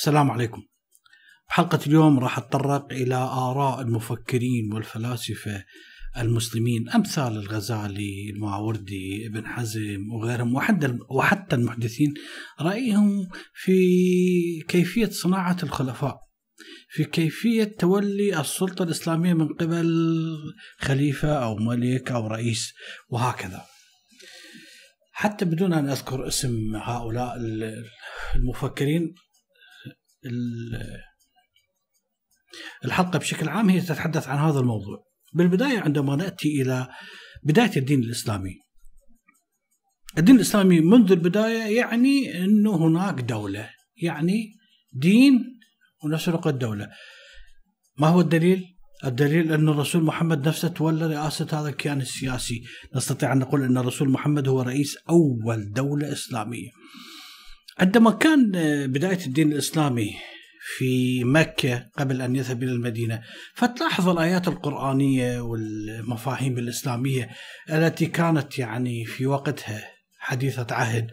[0.00, 0.62] السلام عليكم.
[1.46, 5.64] حلقة اليوم راح أتطرق إلى آراء المفكرين والفلاسفة
[6.16, 12.14] المسلمين أمثال الغزالي الماوردي ابن حزم وغيرهم وحتى وحتى المحدثين
[12.60, 13.78] رأيهم في
[14.68, 16.20] كيفية صناعة الخلفاء
[16.88, 19.88] في كيفية تولي السلطة الإسلامية من قبل
[20.78, 22.72] خليفة أو ملك أو رئيس
[23.08, 23.62] وهكذا.
[25.12, 27.36] حتى بدون أن أذكر اسم هؤلاء
[28.36, 29.14] المفكرين
[32.84, 35.04] الحلقة بشكل عام هي تتحدث عن هذا الموضوع.
[35.34, 36.88] بالبداية عندما نأتي إلى
[37.44, 38.54] بداية الدين الإسلامي.
[40.18, 43.70] الدين الإسلامي منذ البداية يعني أنه هناك دولة
[44.02, 44.52] يعني
[44.92, 45.60] دين
[46.04, 46.88] ونفس الوقت دولة
[47.98, 48.64] ما هو الدليل؟
[49.04, 52.62] الدليل أن الرسول محمد نفسه تولى رئاسة هذا الكيان السياسي.
[52.96, 56.70] نستطيع أن نقول أن الرسول محمد هو رئيس أول دولة إسلامية.
[57.80, 58.52] عندما كان
[58.92, 60.14] بداية الدين الإسلامي
[60.76, 63.22] في مكة قبل أن يذهب إلى المدينة
[63.54, 67.30] فتلاحظ الآيات القرآنية والمفاهيم الإسلامية
[67.70, 69.82] التي كانت يعني في وقتها
[70.18, 71.10] حديثة عهد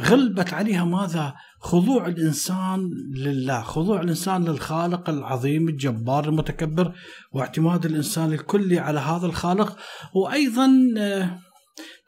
[0.00, 6.92] غلبت عليها ماذا؟ خضوع الإنسان لله، خضوع الإنسان للخالق العظيم الجبار المتكبر
[7.32, 9.78] واعتماد الإنسان الكلي على هذا الخالق
[10.14, 10.70] وأيضا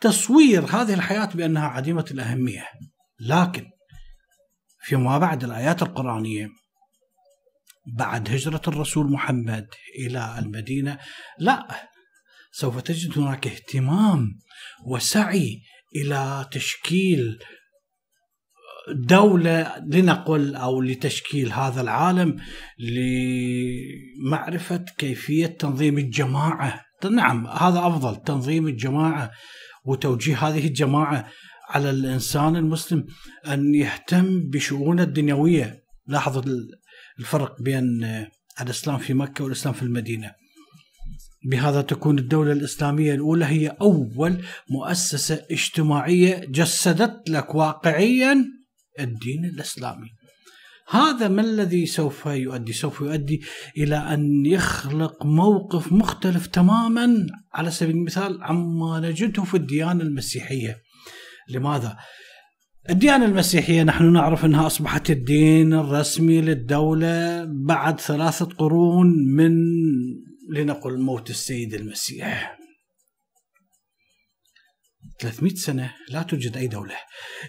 [0.00, 2.64] تصوير هذه الحياة بأنها عديمة الأهمية.
[3.24, 3.70] لكن
[4.80, 6.48] فيما بعد الآيات القرآنية
[7.86, 9.66] بعد هجرة الرسول محمد
[9.98, 10.98] إلى المدينة
[11.38, 11.88] لا
[12.52, 14.38] سوف تجد هناك اهتمام
[14.86, 15.60] وسعي
[15.96, 17.38] إلى تشكيل
[18.94, 22.36] دولة لنقل أو لتشكيل هذا العالم
[22.78, 26.84] لمعرفة كيفية تنظيم الجماعة.
[27.10, 29.30] نعم هذا أفضل تنظيم الجماعة
[29.84, 31.30] وتوجيه هذه الجماعة
[31.68, 33.06] على الإنسان المسلم
[33.46, 35.84] أن يهتم بشؤونه الدنيوية.
[36.06, 36.42] لاحظوا
[37.18, 38.04] الفرق بين
[38.60, 40.32] الإسلام في مكة والإسلام في المدينة.
[41.50, 48.44] بهذا تكون الدولة الإسلامية الأولى هي أول مؤسسة اجتماعية جسدت لك واقعيا
[49.00, 50.08] الدين الإسلامي.
[50.88, 53.42] هذا ما الذي سوف يؤدي؟ سوف يؤدي
[53.78, 60.76] إلى أن يخلق موقف مختلف تماما على سبيل المثال عما نجده في الديانة المسيحية.
[61.48, 61.96] لماذا؟
[62.90, 69.06] الديانة المسيحية نحن نعرف أنها أصبحت الدين الرسمي للدولة بعد ثلاثة قرون
[69.36, 69.52] من
[70.50, 72.58] لنقل موت السيد المسيح.
[75.20, 76.96] 300 سنة لا توجد أي دولة.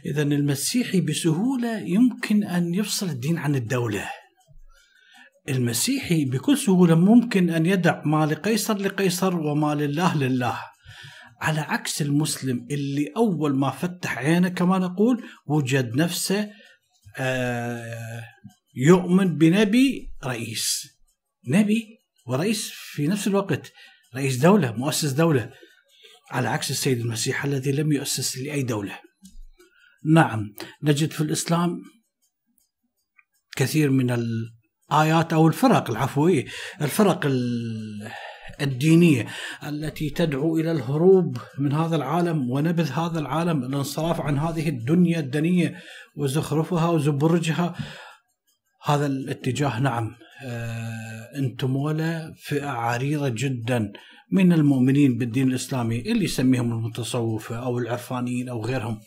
[0.06, 4.10] إذا المسيحي بسهولة يمكن أن يفصل الدين عن الدولة.
[5.50, 10.60] المسيحي بكل سهولة ممكن أن يدع ما لقيصر لقيصر وما لله لله.
[11.46, 16.50] على عكس المسلم اللي أول ما فتح عينه كما نقول وجد نفسه
[18.76, 20.88] يؤمن بنبي رئيس.
[21.48, 23.72] نبي ورئيس في نفس الوقت
[24.16, 25.52] رئيس دولة مؤسس دولة
[26.32, 29.00] على عكس السيد المسيح الذي لم يؤسس لأي دولة.
[30.14, 31.84] نعم نجد في الإسلام
[33.56, 36.46] كثير من الآيات أو الفرق العفوية
[36.82, 37.26] الفرق
[38.62, 39.26] الدينية
[39.68, 45.76] التي تدعو إلى الهروب من هذا العالم ونبذ هذا العالم الانصراف عن هذه الدنيا الدنية
[46.16, 47.76] وزخرفها وزبرجها.
[48.84, 50.16] هذا الاتجاه نعم.
[51.36, 53.94] أنتم ولا فئة عريضة جدا
[54.32, 59.00] من المؤمنين بالدين الإسلامي اللي يسميهم المتصوفه أو العرفانيين أو غيرهم.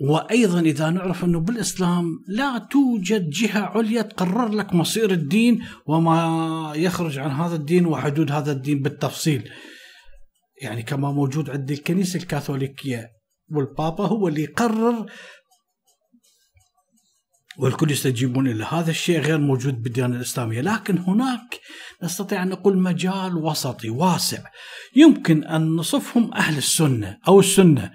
[0.00, 7.18] وأيضا إذا نعرف أنه بالإسلام لا توجد جهة عليا تقرر لك مصير الدين وما يخرج
[7.18, 9.50] عن هذا الدين وحدود هذا الدين بالتفصيل.
[10.62, 13.08] يعني كما موجود عند الكنيسة الكاثوليكية
[13.50, 15.06] والبابا هو اللي يقرر
[17.58, 20.60] والكل يستجيبون له هذا الشيء غير موجود بالديانة الإسلامية.
[20.60, 21.60] لكن هناك
[22.02, 24.42] نستطيع أن نقول مجال وسطي واسع.
[24.96, 27.92] يمكن أن نصفهم أهل السنة أو السنة.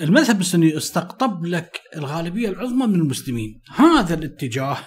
[0.00, 3.60] المذهب السني استقطب لك الغالبية العظمى من المسلمين.
[3.74, 4.78] هذا الاتجاه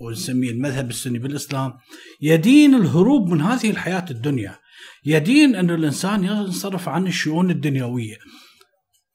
[0.00, 1.72] ونسميه المذهب السني بالإسلام
[2.20, 4.58] يدين الهروب من هذه الحياة الدنيا.
[5.04, 8.16] يدين أن الإنسان ينصرف عن الشؤون الدنيوية.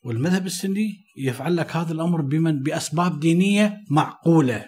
[0.03, 4.65] والمذهب السني يفعل لك هذا الأمر بمن؟ بأسباب دينية معقولة.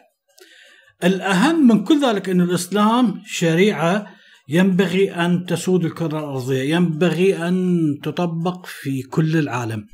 [1.03, 4.19] الأهم من كل ذلك أن الإسلام شريعة
[4.50, 9.86] ينبغي أن تسود الكرة الأرضية ينبغي أن تطبق في كل العالم.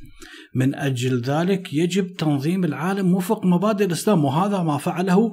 [0.55, 5.31] من أجل ذلك يجب تنظيم العالم وفق مبادئ الإسلام وهذا ما فعله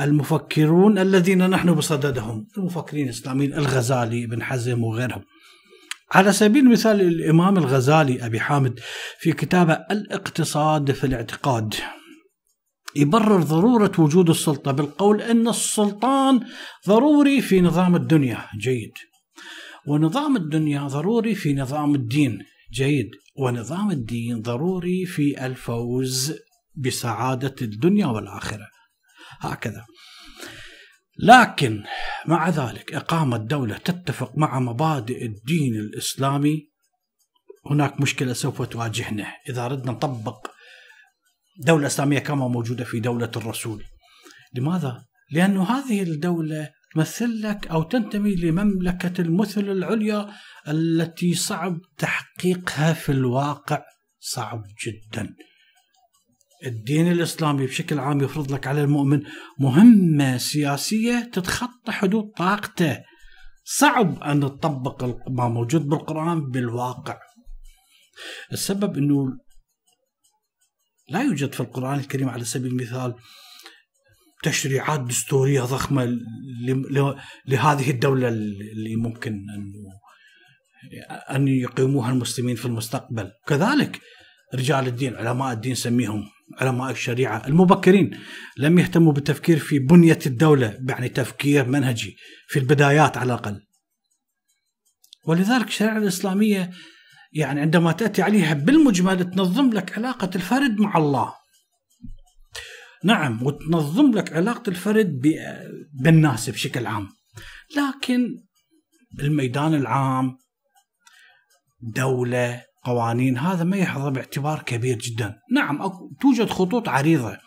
[0.00, 5.22] المفكرون الذين نحن بصددهم المفكرين الإسلاميين الغزالي ابن حزم وغيرهم.
[6.12, 8.80] على سبيل المثال الإمام الغزالي أبي حامد
[9.18, 11.74] في كتابه الإقتصاد في الاعتقاد.
[12.96, 16.40] يبرر ضرورة وجود السلطة بالقول أن السلطان
[16.88, 18.48] ضروري في نظام الدنيا.
[18.60, 18.92] جيد.
[19.86, 22.38] ونظام الدنيا ضروري في نظام الدين.
[22.72, 23.10] جيد.
[23.36, 26.34] ونظام الدين ضروري في الفوز
[26.74, 28.66] بسعادة الدنيا والآخرة.
[29.40, 29.84] هكذا.
[31.18, 31.82] لكن
[32.26, 36.68] مع ذلك إقامة دولة تتفق مع مبادئ الدين الإسلامي
[37.66, 39.26] هناك مشكلة سوف تواجهنا.
[39.48, 40.46] إذا أردنا نطبق
[41.58, 43.84] دولة إسلامية كما موجودة في دولة الرسول.
[44.54, 50.30] لماذا؟ لأن هذه الدولة تمثل لك أو تنتمي لمملكة المثل العليا
[50.68, 53.82] التي صعب تحقيقها في الواقع.
[54.20, 55.34] صعب جدا.
[56.66, 59.22] الدين الإسلامي بشكل عام يفرض لك على المؤمن
[59.58, 62.98] مهمة سياسية تتخطى حدود طاقته.
[63.64, 67.18] صعب أن تطبق ما موجود بالقرآن بالواقع.
[68.52, 69.38] السبب أنه
[71.12, 73.14] لا يوجد في القرآن الكريم على سبيل المثال
[74.42, 76.18] تشريعات دستورية ضخمة
[77.46, 79.72] لهذه الدولة اللي ممكن أن
[81.36, 83.30] أن يقيموها المسلمين في المستقبل.
[83.46, 84.00] كذلك
[84.54, 86.24] رجال الدين علماء الدين سميهم
[86.60, 88.18] علماء الشريعة المبكرين
[88.56, 92.16] لم يهتموا بالتفكير في بنية الدولة يعني تفكير منهجي
[92.48, 93.60] في البدايات على الأقل.
[95.26, 96.70] ولذلك الشريعة الإسلامية
[97.32, 101.34] يعني عندما تأتي عليها بالمجمل تنظم لك علاقة الفرد مع الله.
[103.04, 105.20] نعم وتنظم لك علاقة الفرد
[106.02, 107.08] بالناس بشكل عام.
[107.76, 108.44] لكن
[109.20, 110.36] الميدان العام
[111.80, 115.38] دولة قوانين هذا ما يحظى باعتبار كبير جدا.
[115.52, 115.78] نعم
[116.20, 117.38] توجد خطوط عريضة.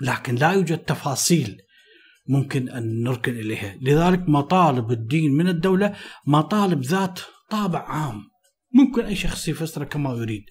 [0.00, 1.56] لكن لا يوجد تفاصيل
[2.28, 3.76] ممكن أن نركن إليها.
[3.82, 5.96] لذلك مطالب الدين من الدولة
[6.26, 7.20] مطالب ذات
[7.54, 8.22] طابع عام.
[8.74, 10.44] ممكن أي شخص يفسره كما يريد.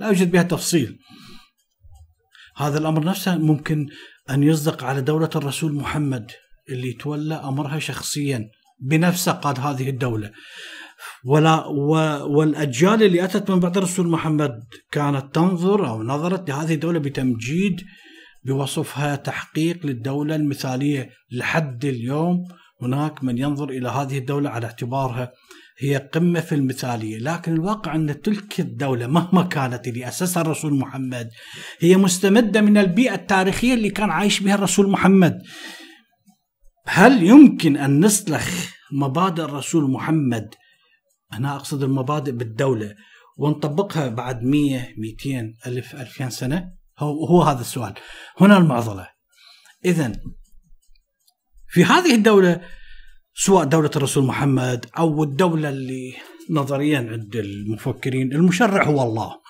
[0.00, 0.98] لا يوجد بها تفصيل.
[2.56, 3.86] هذا الأمر نفسه ممكن
[4.30, 6.30] أن يصدق على دولة الرسول محمد
[6.68, 8.48] اللي تولى أمرها شخصيا
[8.80, 10.30] بنفسه قاد هذه الدولة.
[11.24, 11.66] ولا
[12.22, 14.60] والأجيال اللي أتت من بعد الرسول محمد
[14.90, 17.82] كانت تنظر أو نظرت لهذه الدولة بتمجيد
[18.44, 22.44] بوصفها تحقيق للدولة المثالية لحد اليوم.
[22.82, 25.32] هناك من ينظر إلى هذه الدولة على اعتبارها
[25.80, 31.30] هي قمة في المثالية، لكن الواقع أن تلك الدولة مهما كانت اللي أسسها الرسول محمد
[31.80, 35.38] هي مستمدة من البيئة التاريخية اللي كان عايش بها الرسول محمد.
[36.86, 40.54] هل يمكن أن نسلخ مبادئ الرسول محمد؟
[41.32, 42.94] أنا أقصد المبادئ بالدولة
[43.36, 47.94] ونطبقها بعد 100 200 ألف 2000 سنة؟ هو, هو هذا السؤال.
[48.40, 49.08] هنا المعضلة.
[49.84, 50.12] إذا
[51.68, 52.60] في هذه الدولة
[53.40, 56.16] سواء دولة الرسول محمد أو الدولة اللي
[56.50, 59.40] نظريا عند المفكرين المشرع هو الله.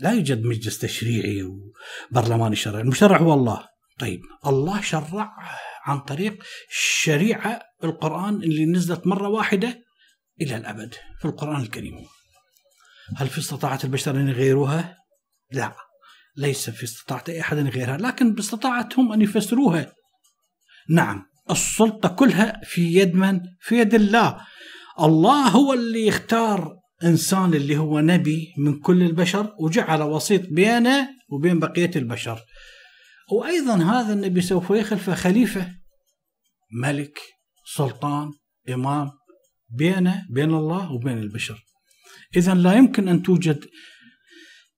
[0.00, 3.68] لا يوجد مجلس تشريعي وبرلمان شرعي المشرع هو الله.
[3.98, 5.36] طيب الله شرع
[5.84, 9.84] عن طريق الشريعة القرآن اللي نزلت مرة واحدة
[10.40, 11.94] إلى الأبد في القرآن الكريم.
[13.16, 14.96] هل في استطاعة البشر أن يغيروها؟
[15.50, 15.76] لا
[16.36, 19.92] ليس في استطاعة أي أحد أن يغيرها لكن باستطاعتهم أن يفسروها.
[20.90, 24.40] نعم السلطة كلها في يد من؟ في يد الله.
[25.00, 31.58] الله هو اللي يختار إنسان اللي هو نبي من كل البشر وجعل وسيط بينه وبين
[31.58, 32.40] بقية البشر.
[33.32, 35.72] وأيضا هذا النبي سوف يخلف خليفة
[36.82, 37.18] ملك
[37.74, 38.30] سلطان
[38.68, 39.10] إمام
[39.70, 41.64] بينه بين الله وبين البشر.
[42.36, 43.64] إذا لا يمكن أن توجد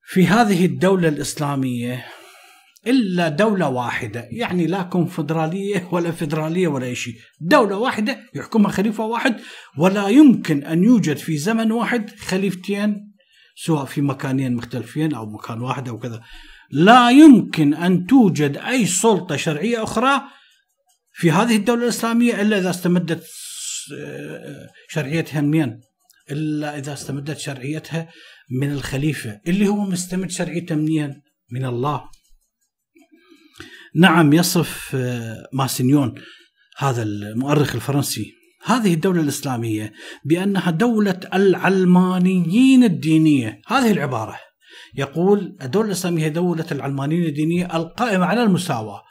[0.05, 2.07] في هذه الدولة الإسلامية
[2.87, 9.37] إلا دولة واحدة يعني لا كونفدرالية ولا فدرالية ولا شيء دولة واحدة يحكمها خليفة واحد
[9.79, 13.15] ولا يمكن أن يوجد في زمن واحد خليفتين
[13.57, 16.23] سواء في مكانين مختلفين أو مكان واحد أو كذا
[16.71, 20.23] لا يمكن أن توجد أي سلطة شرعية أخرى
[21.13, 23.27] في هذه الدولة الإسلامية إلا إذا استمدت
[24.89, 25.81] شرعيتها منين؟
[26.31, 28.09] إلا إذا استمدت شرعيتها
[28.61, 32.05] من الخليفة اللي هو مستمد شرعيته منين؟ من الله.
[33.95, 36.15] نعم يصف آه، ماسنيون
[36.79, 38.33] هذا المؤرخ الفرنسي.
[38.65, 39.93] هذه الدولة الإسلامية
[40.25, 43.61] بأنها دولة العلمانيين الدينية.
[43.67, 44.39] هذه العبارة
[44.95, 49.03] يقول الدولة الإسلامية هي دولة العلمانيين الدينية القائمة على المساواة.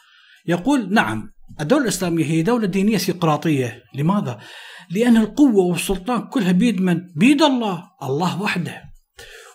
[0.46, 1.32] يقول نعم
[1.62, 3.84] الدولة الإسلامية هي دولة دينية سقراطية.
[3.96, 4.40] لماذا؟
[4.92, 7.84] لأن القوة والسلطان كلها بيد من؟ بيد الله.
[8.04, 8.82] الله وحده.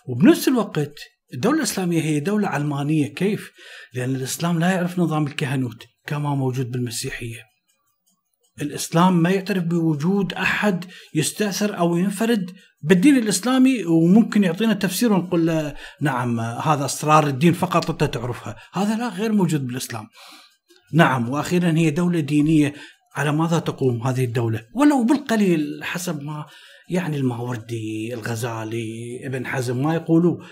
[0.07, 0.99] وبنفس الوقت
[1.33, 3.51] الدولة الإسلامية هي دولة علمانية كيف؟
[3.93, 7.53] لأن الإسلام لا يعرف نظام الكهنوت كما موجود بالمسيحية
[8.61, 10.85] الإسلام ما يعترف بوجود أحد
[11.15, 17.89] يستأثر أو ينفرد بالدين الإسلامي وممكن يعطينا تفسير ونقول له نعم هذا أسرار الدين فقط
[17.89, 20.07] أنت تعرفها، هذا لا غير موجود بالإسلام.
[20.93, 22.73] نعم وأخيرا هي دولة دينية
[23.15, 26.45] على ماذا تقوم هذه الدولة؟ ولو بالقليل حسب ما
[26.89, 30.43] يعني الماوردي، الغزالي، ابن حزم ما يقولوا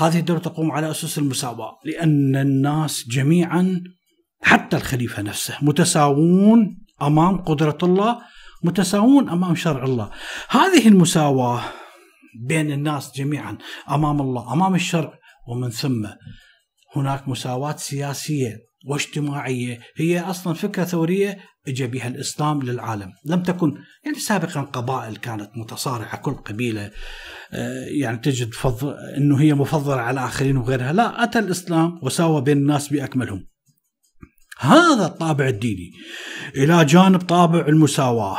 [0.00, 3.82] هذه الدولة تقوم على اسس المساواه لأن الناس جميعا
[4.42, 8.18] حتى الخليفة نفسه متساوون أمام قدرة الله
[8.64, 10.10] متساوون أمام شرع الله.
[10.48, 11.62] هذه المساواة
[12.46, 13.58] بين الناس جميعا
[13.90, 15.12] أمام الله أمام الشرع
[15.48, 16.06] ومن ثم
[16.96, 18.69] هناك مساواة سياسية.
[18.86, 25.50] واجتماعية هي أصلا فكرة ثورية اجى بها الإسلام للعالم، لم تكن يعني سابقا قبائل كانت
[25.56, 26.90] متصارعة كل قبيلة
[27.52, 32.56] آه، يعني تجد فضل إنه هي مفضلة على الاخرين وغيرها، لا أتى الإسلام وساوى بين
[32.56, 33.46] الناس بأكملهم.
[34.58, 35.92] هذا الطابع الديني.
[36.56, 38.38] إلى جانب طابع المساواة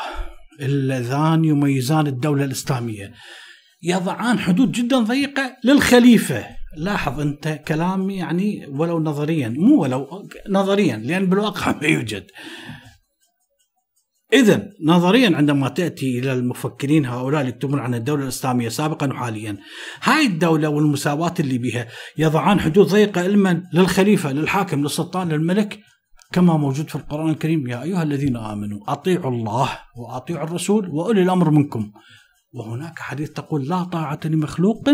[0.61, 3.13] اللذان يميزان الدولة الإسلامية.
[3.83, 6.60] يضعان حدود جدا ضيقة للخليفة.
[6.77, 12.25] لاحظ أنت كلام يعني ولو نظريا مو ولو نظريا لأن بالواقع ما يوجد.
[14.33, 19.57] إذا نظريا عندما تأتي إلى المفكرين هؤلاء اللي يكتبون عن الدولة الإسلامية سابقا وحاليا
[20.03, 21.87] هاي الدولة والمساواة اللي بها
[22.17, 25.79] يضعان حدود ضيقة لمن للخليفة للحاكم للسلطان للملك
[26.31, 27.67] كما موجود في القرآن الكريم.
[27.67, 31.91] يا أيها الذين آمنوا أطيعوا الله وأطيعوا الرسول وأولي الأمر منكم.
[32.53, 34.89] وهناك حديث تقول لا طاعة لمخلوق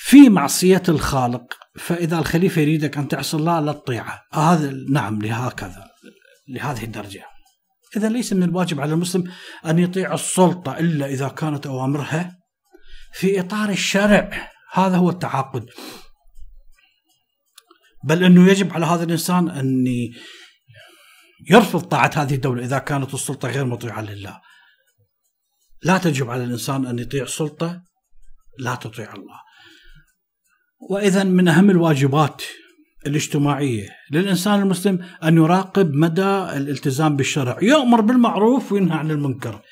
[0.00, 4.22] في معصية الخالق فإذا الخليفة يريدك أن تعصي الله لا تطيعه.
[4.32, 5.90] هذا نعم لهكذا
[6.48, 7.24] لهذه الدرجة.
[7.96, 9.32] إذا ليس من الواجب على المسلم
[9.66, 12.38] أن يطيع السلطة إلا إذا كانت أوامرها
[13.12, 14.50] في إطار الشرع.
[14.72, 15.66] هذا هو التعاقد.
[18.04, 19.84] بل أنه يجب على هذا الإنسان أن
[21.50, 24.40] يرفض طاعة هذه الدولة إذا كانت السلطة غير مطيعة لله.
[25.82, 27.82] لا تجب على الإنسان أن يطيع سلطة
[28.58, 29.47] لا تطيع الله.
[30.80, 32.42] وإذا من أهم الواجبات
[33.06, 36.22] الاجتماعية للإنسان المسلم أن يراقب مدى
[36.56, 39.62] الالتزام بالشرع يأمر بالمعروف وينهى عن المنكر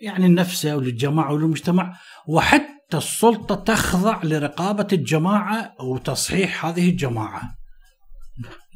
[0.00, 1.96] يعني لنفسه وللجماعة وللمجتمع
[2.28, 7.54] وحتى السلطة تخضع لرقابة الجماعة وتصحيح هذه الجماعة.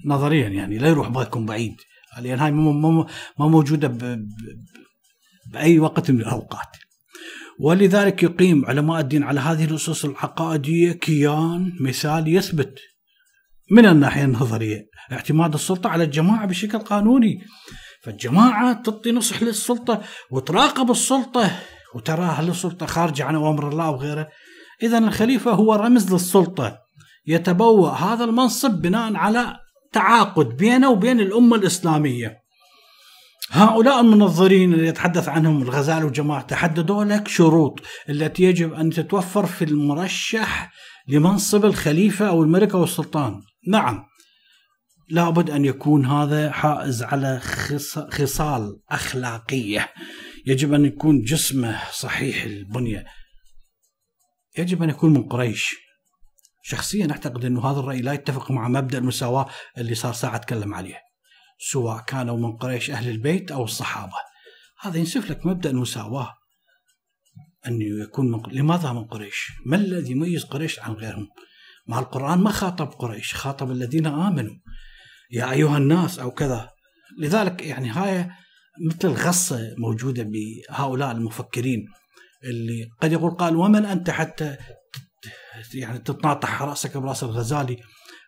[0.06, 1.76] نظريا يعني لا يروح بالكم بعيد.
[2.20, 3.06] لأن هاي ما
[3.38, 4.18] موجودة
[5.46, 6.76] بأي وقت من الأوقات.
[7.60, 12.78] ولذلك يقيم علماء الدين على هذه الأسس العقائدية كيان مثال يثبت
[13.70, 14.86] من الناحية النظرية.
[15.12, 17.38] اعتماد السلطة على الجماعة بشكل قانوني.
[18.02, 21.50] فالجماعة تعطي نصح للسلطة وتراقب السلطة
[21.94, 24.28] وترى هل السلطة خارجة عن أوامر الله وغيره
[24.82, 26.78] إذا الخليفة هو رمز للسلطة.
[27.26, 29.56] يتبوأ هذا المنصب بناء على
[29.92, 32.47] تعاقد بينه وبين الأمة الإسلامية.
[33.50, 39.64] هؤلاء المنظرين اللي يتحدث عنهم الغزالي وجماعته حددوا لك شروط التي يجب أن تتوفر في
[39.64, 40.72] المرشح
[41.08, 43.42] لمنصب الخليفة أو الملك أو السلطان.
[43.68, 44.04] نعم.
[45.10, 47.40] لابد أن يكون هذا حائز على
[48.10, 49.88] خصال أخلاقية.
[50.46, 53.04] يجب أن يكون جسمه صحيح البنية.
[54.58, 55.74] يجب أن يكون من قريش.
[56.62, 59.46] شخصيا أعتقد أن هذا الرأي لا يتفق مع مبدأ المساواة
[59.78, 61.07] اللي صار ساعة أتكلم عليه.
[61.58, 64.12] سواء كانوا من قريش أهل البيت أو الصحابة
[64.80, 66.34] هذا ينسف لك مبدأ المساواة
[67.66, 71.28] أن يكون من لماذا من قريش؟ ما الذي يميز قريش عن غيرهم؟
[71.86, 74.54] مع القرآن ما خاطب قريش خاطب الذين آمنوا
[75.30, 76.70] يا أيها الناس أو كذا
[77.18, 78.30] لذلك يعني هاي
[78.80, 81.86] مثل غصة موجودة بهؤلاء المفكرين
[82.44, 84.56] اللي قد يقول قال ومن أنت حتى
[85.74, 87.82] يعني تتناطح رأسك برأس الغزالي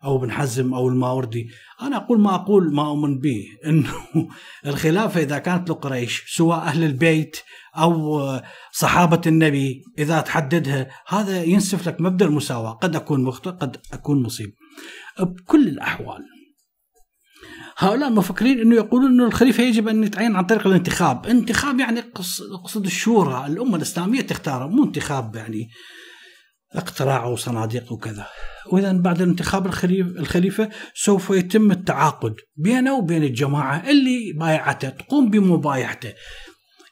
[0.05, 1.51] أو ابن حزم أو الماوردي.
[1.83, 3.45] أنا أقول ما أقول ما أؤمن به.
[3.67, 3.93] إنه
[4.67, 7.37] الخلافة إذا كانت لقريش سواء أهل البيت
[7.77, 8.23] أو
[8.73, 12.73] صحابة النبي إذا تحددها هذا ينسف لك مبدأ المساواة.
[12.73, 14.55] قد أكون مخطئ قد أكون مصيب.
[15.21, 16.23] بكل الأحوال
[17.81, 22.01] هؤلاء المفكرين إنه يقولون إنه الخليفة يجب أن يتعين عن طريق الانتخاب، انتخاب يعني
[22.53, 25.69] اقصد الشورى، الأمة الإسلامية تختاره مو انتخاب يعني
[26.75, 28.27] اقتراع وصناديق وكذا
[28.73, 36.13] واذا بعد الانتخاب الخليفة سوف يتم التعاقد بينه وبين الجماعة اللي بايعته تقوم بمبايعته.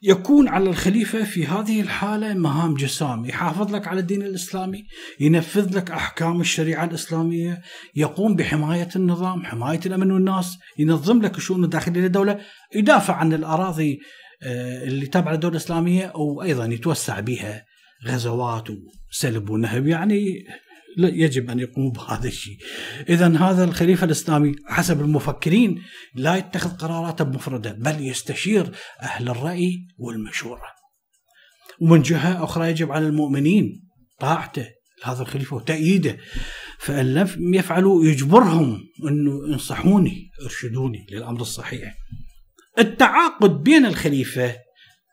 [0.02, 4.84] يكون على الخليفة في هذه الحالة مهام جسام يحافظ لك على الدين الإسلامي
[5.20, 7.62] ينفذ لك أحكام الشريعة الإسلامية
[7.96, 12.40] يقوم بحماية النظام حماية الأمن والناس ينظم لك الشؤون الداخلية للدولة
[12.74, 13.98] يدافع عن الأراضي
[14.42, 17.64] آه، اللي تابعة للدولة الإسلامية وأيضا يتوسع بها
[18.06, 18.68] غزوات
[19.12, 20.44] وسلب ونهب يعني
[20.98, 22.56] يجب أن يقوموا بهذا الشيء.
[23.08, 25.82] إذا هذا الخليفة الإسلامي حسب المفكرين
[26.14, 28.70] لا يتخذ قراراته بمفرده بل يستشير
[29.02, 30.78] أهل الرأي والمشورة.
[31.80, 33.88] ومن جهة أخرى يجب على المؤمنين
[34.20, 34.66] طاعته
[35.04, 36.18] لهذا الخليفة وتأييده
[36.78, 41.94] فإن لم يفعلوا يجبرهم أنه انصحوني ارشدوني للأمر الصحيح
[42.78, 44.56] التعاقد بين الخليفة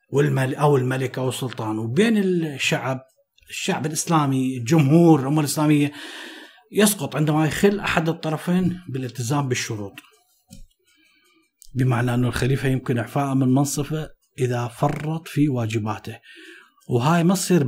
[0.10, 3.02] والمل أو الملك أو السلطان وبين الشعب
[3.50, 5.92] الشعب الإسلامي الجمهور الأمة الإسلامية
[6.72, 9.94] يسقط عندما يخل أحد الطرفين بالالتزام بالشروط.
[11.75, 14.10] بمعنى أن الخليفة يمكن إعفاءه من منصبه
[14.40, 16.20] إذا فرط في واجباته.
[16.90, 17.64] وهاي ما تصير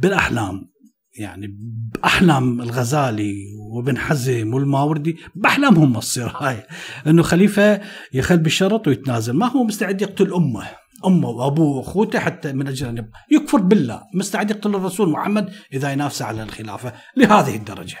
[0.00, 0.70] بالأحلام.
[1.18, 1.46] يعني
[1.94, 3.34] بأحلام الغزالي
[3.72, 6.66] وابن حزم والماوردي بأحلامهم ما تصير هاي.
[7.06, 7.80] إنه خليفة
[8.12, 9.32] يخل بالشرط ويتنازل.
[9.32, 10.68] ما هو مستعد يقتل أمه.
[11.06, 15.92] أمه وأبوه وأخوته حتى من أجل أن يبقى يكفر بالله مستعد يقتل الرسول محمد إذا
[15.92, 17.96] ينافس على الخلافة لهذه الدرجة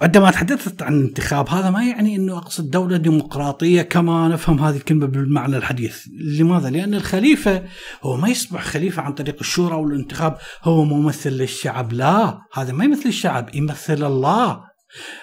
[0.00, 5.06] عندما تحدثت عن الانتخاب هذا ما يعني إنه أقصد دولة ديمقراطية كما نفهم هذه الكلمة
[5.06, 6.04] بالمعنى الحديث،
[6.38, 7.62] لماذا؟ لأن الخليفة
[8.02, 13.08] هو ما يصبح خليفة عن طريق الشورى والانتخاب هو ممثل للشعب، لا، هذا ما يمثل
[13.08, 14.75] الشعب، يمثل الله.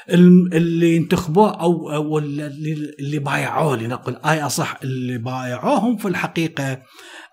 [0.10, 4.16] اللي انتخبوه أو أو اللي بايعوه لنقل.
[4.26, 6.82] أي أصح اللي بايعوهم في الحقيقة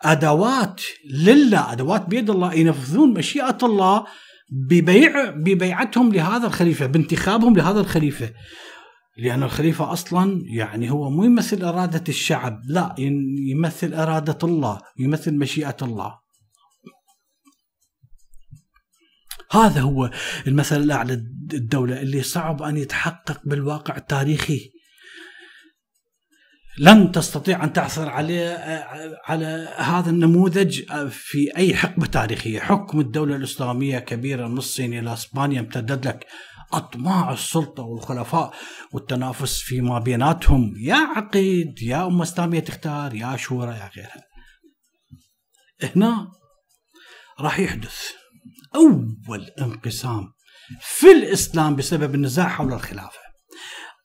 [0.03, 0.81] أدوات
[1.11, 4.05] لله، أدوات بيد الله ينفذون مشيئة الله
[4.51, 8.31] ببيع ببيعتهم لهذا الخليفة بانتخابهم لهذا الخليفة.
[9.19, 12.95] لأن الخليفة أصلا يعني هو مو يمثل إرادة الشعب لا
[13.51, 16.30] يمثل إرادة الله يمثل مشيئة الله.
[19.51, 20.11] هذا هو
[20.47, 21.13] المثل الأعلى
[21.53, 24.71] الدولة اللي صعب أن يتحقق بالواقع التاريخي.
[26.79, 28.55] لن تستطيع أن تعثر عليه
[29.25, 35.61] على هذا النموذج في أي حقبة تاريخية، حكم الدولة الإسلامية كبيرة من الصين إلى إسبانيا
[35.61, 36.27] امتدد لك
[36.73, 38.55] أطماع السلطة والخلفاء
[38.93, 40.75] والتنافس فيما بيناتهم.
[40.77, 44.25] يا عقيد يا امه اسلاميه تختار يا شورى يا غيرها.
[45.83, 46.29] هنا
[47.41, 48.20] راح يحدث
[48.75, 50.33] أول انقسام
[50.81, 53.19] في الإسلام بسبب النزاع حول الخلافة.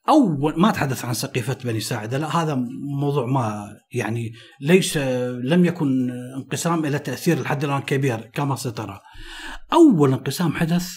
[0.10, 2.56] أول ما تحدث عن سقيفة بني ساعدة لا هذا
[3.00, 4.98] موضوع ما يعني ليس
[5.44, 9.00] لم يكن انقسام إلى تأثير لحد الآن كبير كما سترى.
[9.74, 10.90] أول انقسام حدث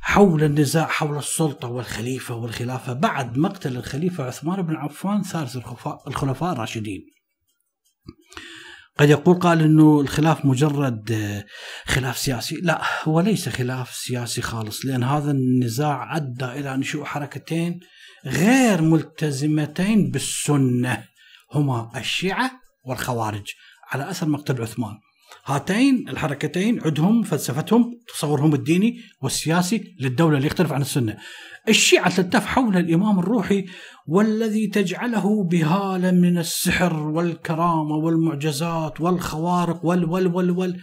[0.00, 5.56] حول النزاع حول السلطة والخليفة والخلافة بعد مقتل الخليفة عثمان بن عفان ثالث
[6.06, 7.02] الخلفاء الراشدين.
[9.02, 11.44] قد يقول قال إنه الخلاف مجرد
[11.86, 17.80] خلاف سياسي، لا هو ليس خلاف سياسي خالص لأن هذا النزاع أدى إلى نشوء حركتين
[18.26, 21.04] غير ملتزمتين بالسنة
[21.54, 22.50] هما الشيعة
[22.84, 23.46] والخوارج
[23.90, 24.94] على أثر مقتل عثمان.
[25.44, 31.16] هاتين الحركتين عندهم فلسفتهم تصورهم الديني والسياسي للدولة اللي يختلف عن السنة.
[31.68, 33.64] الشيعة تلتف حول الإمام الروحي
[34.06, 40.80] والذي تجعله بهالة من السحر والكرامة والمعجزات والخوارق وال وال وال وال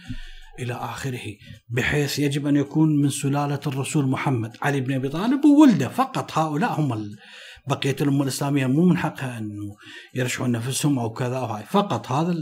[0.58, 1.36] إلى آخره
[1.68, 6.80] بحيث يجب أن يكون من سلالة الرسول محمد علي بن أبي طالب وولده فقط هؤلاء
[6.80, 7.10] هم
[7.66, 9.76] بقية الأمة الإسلامية مو من حقها أنه
[10.14, 12.36] يرشحون نفسهم أو كذا أو هاي فقط هذا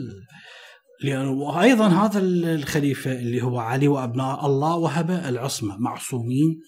[1.05, 6.61] وأيضا هذا الخليفة اللي هو علي وأبناء الله وهب العصمة معصومين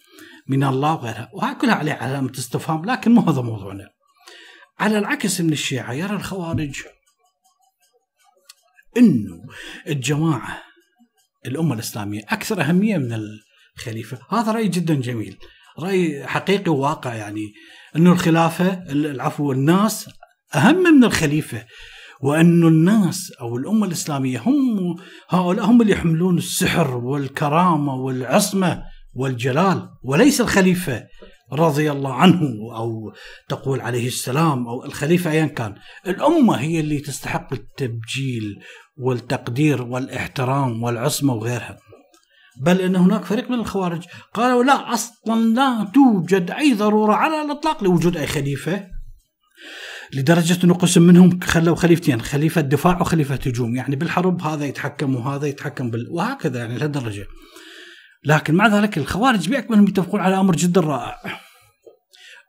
[0.49, 1.31] من الله وغيرها.
[1.33, 3.89] وهي كلها عليه علامة استفهام لكن مو هذا موضوعنا.
[4.79, 6.83] على العكس من الشيعة يرى الخوارج
[8.97, 9.45] إنه
[9.87, 10.63] الجماعة
[11.47, 13.41] الأمة الإسلامية أكثر أهمية من
[13.79, 14.19] الخليفة.
[14.31, 15.37] هذا رأي جدا جميل.
[15.79, 17.53] رأي حقيقي وواقع يعني.
[17.97, 20.11] إنه الخلافة العفو الناس
[20.55, 21.67] أهم من الخليفة.
[22.23, 24.97] وأن الناس أو الأمة الإسلامية هم
[25.31, 28.83] هؤلاء هم اللي يحملون السحر والكرامة والعصمة
[29.15, 31.07] والجلال وليس الخليفة
[31.53, 32.41] رضي الله عنه
[32.77, 33.13] أو
[33.49, 35.75] تقول عليه السلام أو الخليفة أيا كان.
[36.07, 38.63] الأمة هي اللي تستحق التبجيل
[38.97, 41.79] والتقدير والإحترام والعصمة وغيرها.
[42.63, 44.05] بل أن هناك فريق من الخوارج
[44.35, 48.87] قالوا لا أصلا لا توجد أي ضرورة على الإطلاق لوجود أي خليفة.
[50.15, 55.47] لدرجة أنه قسم منهم خلوا خليفتين خليفة دفاع وخليفة هجوم يعني بالحرب هذا يتحكم وهذا
[55.47, 56.07] يتحكم بال...
[56.11, 57.27] وهكذا يعني لهالدرجة
[58.25, 61.41] لكن مع ذلك الخوارج باكملهم يتفقون على أمر جدا رائع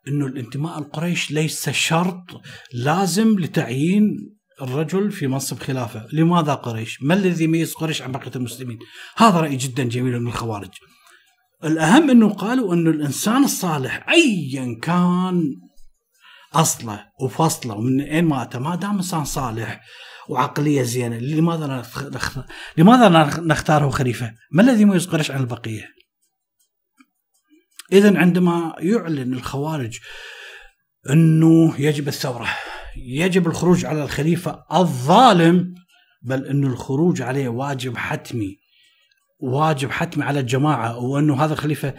[0.07, 2.41] أنه الانتماء القريش ليس شرط
[2.73, 8.79] لازم لتعيين الرجل في منصب خلافة، لماذا قريش؟ ما الذي يميز قريش عن بقية المسلمين؟
[9.17, 10.69] هذا رأي جدا جميل من الخوارج.
[11.63, 15.55] الأهم أنه قالوا انه الإنسان الصالح ايا كان
[16.53, 19.81] اصله وفصلة ومن أين ما اتى ما دام إنسان صالح
[20.29, 22.45] وعقلية زينة لماذا نختار
[22.77, 23.09] لماذا
[23.39, 25.87] نختاره خليفة؟ ما الذي يميز قريش عن البقية؟
[27.91, 29.99] إذا عندما يعلن الخوارج
[31.09, 32.47] أنه يجب الثورة
[32.97, 35.73] يجب الخروج على الخليفة الظالم
[36.21, 38.59] بل أنه الخروج عليه واجب حتمي
[39.39, 41.95] واجب حتمي على الجماعة وأنه هذا الخليفة آه،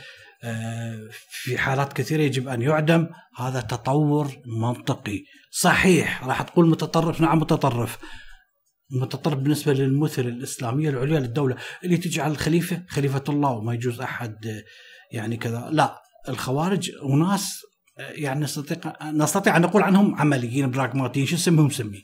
[1.31, 3.09] في حالات كثيرة يجب أن يعدم.
[3.37, 5.25] هذا تطور منطقي.
[5.51, 7.21] صحيح راح تقول متطرف.
[7.21, 7.99] نعم متطرف.
[8.91, 11.57] متطرف بالنسبة للمثل الإسلامية العليا للدولة.
[11.85, 14.63] اللي تجعل الخليفة خليفة الله وما يجوز أحد
[15.13, 15.69] يعني كذا.
[15.71, 17.59] لا الخوارج وناس
[17.99, 21.27] يعني نستطيع نستطيع أن نقول عنهم عمليين براغماتيين.
[21.27, 22.03] شو اسمهم؟ سمي.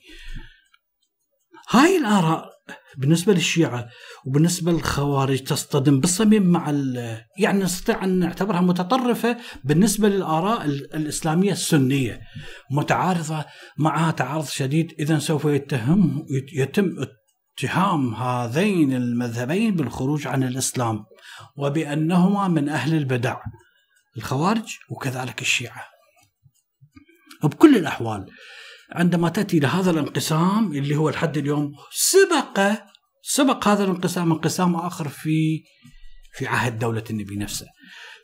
[1.70, 2.57] هاي الآراء
[2.96, 3.88] بالنسبة للشيعة
[4.26, 6.70] وبالنسبة للخوارج تصطدم بالصميم مع
[7.38, 12.20] يعني نستطيع أن نعتبرها متطرفة بالنسبة للآراء الإسلامية السنية.
[12.70, 13.44] متعارضة
[13.78, 16.96] معها تعارض شديد إذا سوف يتهم يتم
[17.58, 21.04] اتهام هذين المذهبين بالخروج عن الإسلام
[21.56, 23.40] وبأنهما من أهل البدع
[24.16, 25.84] الخوارج وكذلك الشيعة.
[27.42, 28.26] وبكل الأحوال
[28.92, 32.72] عندما تأتي لهذا الانقسام اللي هو لحد اليوم سبق
[33.22, 35.62] سبق هذا الانقسام انقسام آخر في
[36.32, 37.66] في عهد دولة النبي نفسه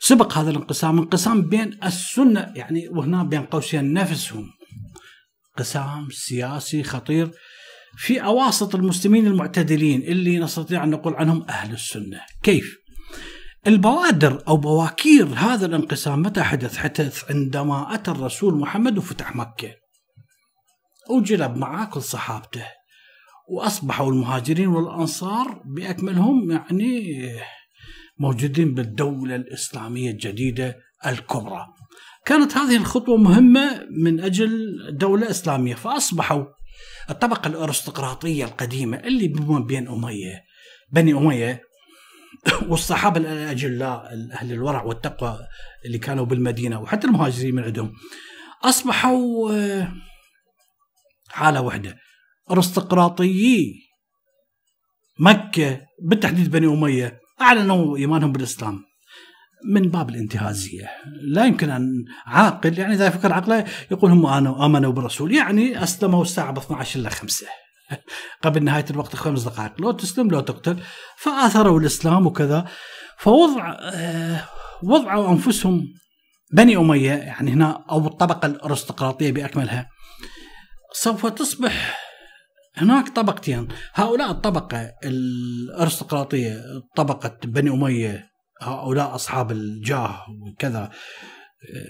[0.00, 4.50] سبق هذا الانقسام انقسام بين السنة يعني وهنا بين قوسين نفسهم
[5.48, 7.30] انقسام سياسي خطير
[7.96, 12.76] في أواسط المسلمين المعتدلين اللي نستطيع أن نقول عنهم أهل السنة كيف؟
[13.66, 19.83] البوادر أو بواكير هذا الانقسام متى حدث؟ حدث عندما أتى الرسول محمد وفتح مكة
[21.10, 22.64] وجلب معاه كل صحابته.
[23.48, 27.20] وأصبحوا المهاجرين والأنصار بأكملهم يعني
[28.18, 31.66] موجودين بالدولة الإسلامية الجديدة الكبرى.
[32.24, 36.44] كانت هذه الخطوة مهمة من أجل دولة إسلامية فأصبحوا
[37.10, 39.28] الطبقة الأرستقراطية القديمة اللي
[39.66, 40.44] بين أمية
[40.92, 41.62] بني أمية
[42.68, 45.38] والصحابة الأجلاء أهل الورع والتقوى
[45.84, 47.92] اللي كانوا بالمدينة وحتى المهاجرين من عندهم.
[48.64, 49.52] أصبحوا
[51.34, 51.96] حالة واحدة.
[52.50, 53.74] أرستقراطيي
[55.18, 58.84] مكة بالتحديد بني أمية أعلنوا إيمانهم بالإسلام
[59.66, 60.90] من باب الانتهازية.
[61.22, 66.52] لا يمكن أن عاقل يعني إذا فكر عقله يقول هم آمنوا بالرسول يعني أسلموا الساعة
[66.52, 67.46] ب 12 الا 5
[68.42, 69.80] قبل نهاية الوقت خمس دقائق.
[69.80, 70.76] لو تسلم لو تقتل.
[71.16, 72.64] فآثروا الإسلام وكذا.
[73.18, 74.44] فوضع آه،
[74.82, 75.86] وضعوا أنفسهم
[76.52, 79.93] بني أمية يعني هنا أو الطبقة الأرستقراطية بأكملها.
[80.94, 81.98] سوف تصبح
[82.76, 83.68] هناك طبقتين.
[83.94, 86.62] هؤلاء الطبقة الأرستقراطية
[86.96, 88.30] طبقة بني أمية
[88.60, 90.90] هؤلاء أصحاب الجاه وكذا آه،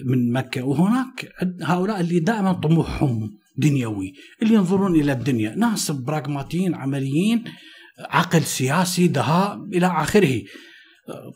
[0.05, 0.63] من مكة.
[0.63, 1.29] وهناك
[1.61, 5.55] هؤلاء اللي دائما طموحهم دنيوي اللي ينظرون إلى الدنيا.
[5.55, 7.43] ناس براغماتيين عمليين
[7.99, 10.41] عقل سياسي دهاء إلى آخره.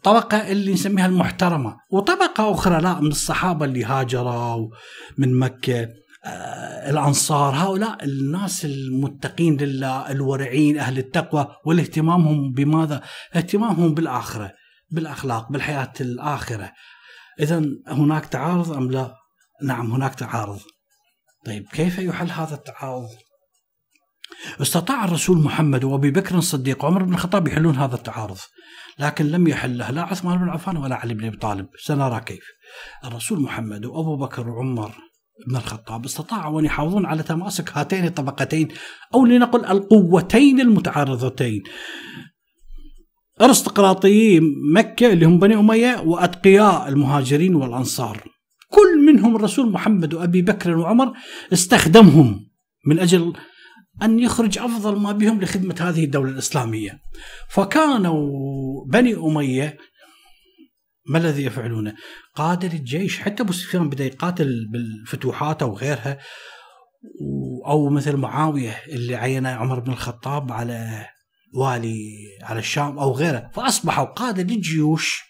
[0.03, 1.75] طبقة اللي نسميها المحترمة.
[1.91, 4.69] وطبقة أخرى لا من الصحابة اللي هاجروا
[5.17, 5.99] من مكة.
[6.25, 13.01] آه الأنصار هؤلاء الناس المتقين لله الورعين أهل التقوى والاهتمامهم بماذا؟
[13.36, 14.51] اهتمامهم بالآخرة
[14.91, 16.71] بالأخلاق بالحياة الآخرة.
[17.39, 19.15] إذا هناك تعارض أم لا؟
[19.63, 20.60] نعم هناك تعارض.
[21.45, 23.10] طيب كيف يحل هذا التعارض؟
[24.62, 28.38] استطاع الرسول محمد وأبي بكر الصديق وعمر بن الخطاب يحلون هذا التعارض
[28.99, 31.67] لكن لم يحله لا عثمان بن عفان ولا علي بن أبي طالب.
[31.84, 32.43] سنرى كيف.
[33.05, 34.95] الرسول محمد وأبو بكر وعمر
[35.47, 38.67] بن الخطاب استطاعوا أن يحافظون على تماسك هاتين الطبقتين
[39.13, 41.63] أو لنقل القوتين المتعارضتين
[43.41, 44.41] ارستقراطيي
[44.73, 48.23] مكة اللي هم بني أمية وأتقياء المهاجرين والأنصار
[48.69, 51.13] كل منهم الرسول محمد وأبي بكر وعمر
[51.54, 52.49] استخدمهم
[52.86, 53.34] من أجل
[54.04, 56.99] أن يخرج أفضل ما بهم لخدمة هذه الدولة الإسلامية.
[57.49, 59.78] فكانوا بني أمية
[61.10, 61.95] ما الذي يفعلونه؟
[62.36, 66.17] قاده الجيش حتى أبو سفيان بدأ يقاتل بالفتوحات أو غيرها
[67.65, 71.08] أو مثل معاوية اللي عين عمر بن الخطاب على
[71.54, 75.22] والي على الشام أو غيره فأصبحوا قادة للجيوش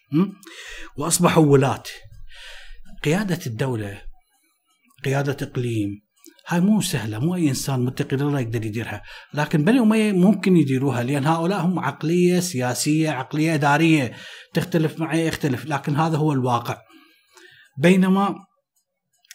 [0.98, 1.84] وأصبحوا ولاة
[3.04, 4.02] قيادة الدولة
[5.06, 6.09] قيادة إقليم
[6.50, 9.02] هاي مو سهلة مو أي إنسان متقي لله يقدر يديرها.
[9.34, 14.14] لكن بني أمية ممكن يديروها لأن هؤلاء هم عقلية سياسية عقلية إدارية.
[14.54, 16.78] تختلف معي يختلف لكن هذا هو الواقع.
[17.78, 18.36] بينما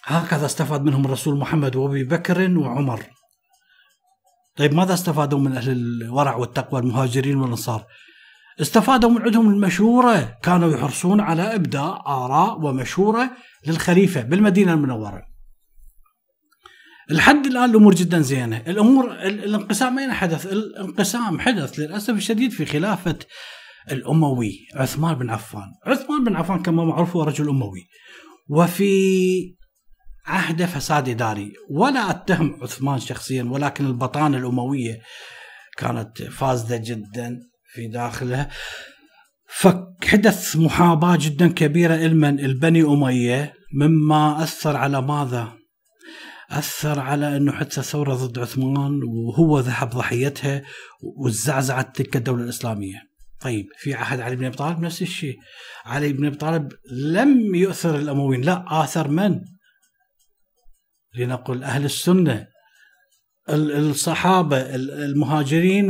[0.05, 3.03] هكذا استفاد منهم الرسول محمد وأبي بكر وعمر.
[4.57, 7.85] طيب ماذا استفادوا من أهل الورع والتقوى المهاجرين والأنصار؟
[8.61, 10.39] استفادوا من عندهم المشورة.
[10.43, 13.31] كانوا يحرصون على إبداء آراء ومشورة
[13.67, 15.34] للخليفة بالمدينة المنورة.
[17.11, 18.63] لحد الآن الأمور جدا زينة.
[18.67, 23.19] الأمور الانقسام أين حدث؟ الانقسام حدث للأسف الشديد في خلافة
[23.93, 25.73] الأموي عثمان بن عفان.
[25.87, 27.87] عثمان بن عفان كما معروف هو رجل أموي.
[28.49, 29.57] وفي
[30.27, 31.53] عهد فساد إداري.
[31.71, 35.01] ولا أتهم عثمان شخصيا ولكن البطانة الأموية
[35.77, 37.41] كانت فاسدة جدا
[37.75, 38.51] في داخلها
[39.49, 45.53] فحدث محاباة جدا كبيرة لمن البني أمية مما أثر على ماذا؟
[46.59, 50.63] أثر على أنه حتى ثورة ضد عثمان وهو ذهب ضحيتها
[51.03, 53.03] وزعزعت تلك الدولة الإسلامية.
[53.41, 55.37] طيب في عهد علي بن أبي طالب؟ نفس الشيء.
[55.85, 59.41] علي بن أبي طالب لم يؤثر الأمويين لا آثر من؟
[61.17, 62.47] لنقل أهل السنة
[63.49, 65.89] الصحابة المهاجرين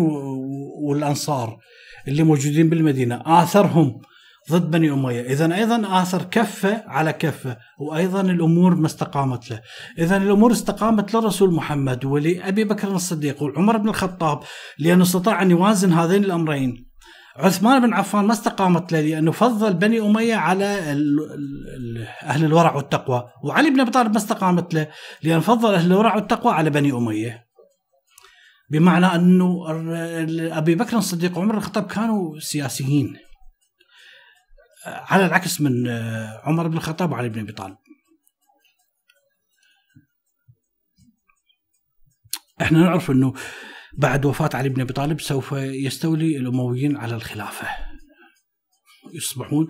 [0.89, 1.59] والأنصار
[2.09, 3.23] اللي موجودين بالمدينة.
[3.27, 4.01] آثرهم
[4.51, 5.21] ضد بني أمية.
[5.21, 9.61] إذا أيضا آثر كفة على كفة وأيضا الأمور ما استقامت له.
[9.99, 14.41] إذا الأمور استقامت للرسول محمد ولأبي بكر الصديق وعمر بن الخطاب
[14.79, 16.95] لأنه استطاع أن يوازن هذين الأمرين.
[17.37, 20.65] عثمان بن عفان ما استقامت له لأنه فضل بني أمية على
[22.23, 24.89] أهل الورع والتقوى وعلي بن أبي طالب ما استقامت له
[25.23, 27.45] لأنه فضل أهل الورع والتقوى على بني أمية.
[28.71, 29.65] بمعنى أنه
[30.59, 33.17] أبي بكر الصديق وعمر الخطاب كانوا سياسيين.
[34.87, 35.89] على العكس من
[36.45, 37.77] عمر بن الخطاب وعلي بن أبي طالب.
[42.61, 43.35] إحنا نعرف إنه
[43.99, 47.69] بعد وفاة علي بن أبي طالب سوف يستولي الأمويين على الخلافة.
[49.15, 49.69] يصبحون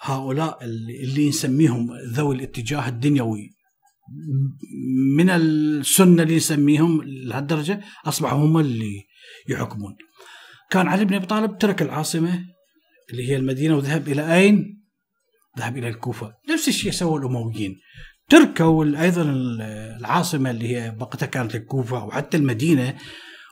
[0.00, 3.50] هؤلاء اللي نسميهم ذوي الاتجاه الدنيوي.
[5.16, 9.04] من السنة اللي نسميهم لهالدرجة أصبحوا هم اللي
[9.48, 9.96] يحكمون.
[10.70, 12.44] كان علي بن أبي طالب ترك العاصمة
[13.12, 14.84] اللي هي المدينة وذهب إلى أين؟
[15.58, 17.80] ذهب إلى الكوفة نفس الشيء سووا الأمويين
[18.28, 19.22] تركوا أيضا
[20.00, 22.98] العاصمة اللي هي وقتها كانت الكوفة وحتى المدينة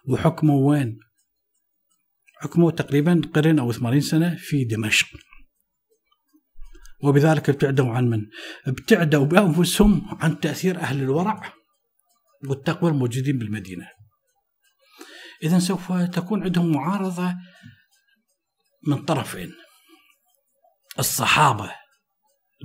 [0.09, 0.99] وحكموا وين؟
[2.37, 5.07] حكموا تقريبا قرن أو 80 سنة في دمشق.
[7.03, 8.27] وبذلك ابتعدوا عن من؟
[8.67, 11.53] ابتعدوا بأنفسهم عن تأثير أهل الورع
[12.49, 13.89] والتقوى الموجودين بالمدينة.
[15.43, 17.35] اذا سوف تكون عندهم معارضة
[18.87, 19.53] من طرفين.
[20.99, 21.71] الصحابة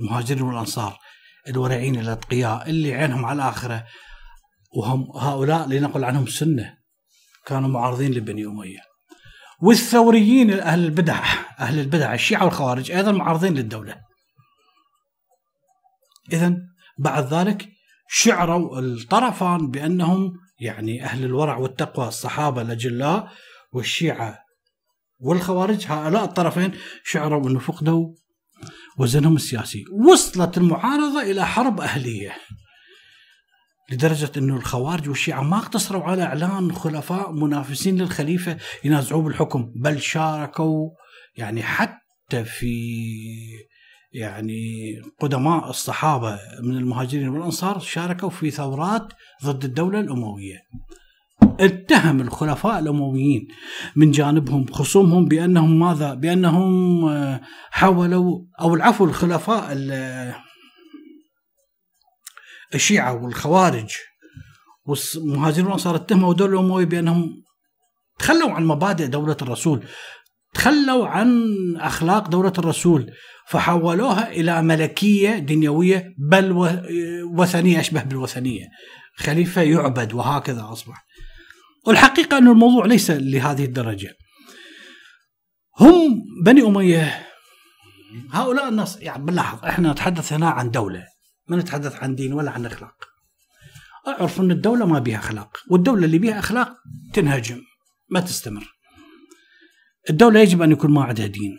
[0.00, 0.98] المهاجرين والأنصار
[1.48, 3.86] الورعين الأتقياء اللي عينهم على الآخرة
[4.76, 6.76] وهم هؤلاء لنقل عنهم سنة
[7.46, 8.80] كانوا معارضين لبني أمية
[9.60, 11.24] والثوريين أهل البدع
[11.60, 14.00] أهل البدع الشيعة والخوارج أيضا معارضين للدولة
[16.32, 16.56] اذا
[16.98, 17.68] بعد ذلك
[18.08, 23.32] شعروا الطرفان بأنهم يعني أهل الورع والتقوى الصحابة الأجلاء
[23.72, 24.45] والشيعة
[25.18, 26.72] والخوارج هؤلاء الطرفين
[27.04, 28.14] شعروا أنه فقدوا
[28.98, 29.84] وزنهم السياسي.
[30.12, 32.36] وصلت المعارضة إلى حرب أهلية
[33.90, 40.90] لدرجة أنه الخوارج والشيعة ما اقتصروا على إعلان خلفاء منافسين للخليفة ينازعوه بالحكم بل شاركوا
[41.36, 42.74] يعني حتى في
[44.12, 49.12] يعني قدماء الصحابة من المهاجرين والأنصار شاركوا في ثورات
[49.44, 50.58] ضد الدولة الأموية.
[51.42, 53.48] اتهم الخلفاء الأمويين
[53.96, 59.72] من جانبهم خصومهم بأنهم ماذا؟ بأنهم آه، حاولوا أو العفو الخلفاء
[62.74, 63.90] الشيعة والخوارج
[64.86, 67.42] والمهاجرون والانصار اتهموا الدولة الامويه بأنهم
[68.18, 69.82] تخلوا عن مبادئ دولة الرسول
[70.54, 71.44] تخلوا عن
[71.76, 73.12] أخلاق دولة الرسول
[73.48, 76.52] فحولوها إلى ملكية دنيوية بل
[77.38, 78.64] وثنية أشبه بالوثنية
[79.16, 81.06] خليفة يعبد وهكذا أصبح
[81.86, 84.16] والحقيقة أن الموضوع ليس لهذه الدرجة.
[85.80, 87.26] هم بني أمية
[88.30, 91.06] هؤلاء الناس يعني بنلاحظ إحنا نتحدث هنا عن دولة
[91.48, 92.94] ما نتحدث عن دين ولا عن أخلاق.
[94.08, 96.76] أعرف أن الدولة ما بها أخلاق والدولة اللي بها أخلاق
[97.12, 97.60] تنهجم
[98.10, 98.72] ما تستمر.
[100.10, 101.58] الدولة يجب أن يكون ما عندها دين.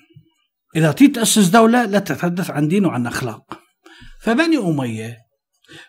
[0.75, 3.59] إذا تريد تأسس دولة لا تتحدث عن دين وعن أخلاق.
[4.21, 5.17] فبني أمية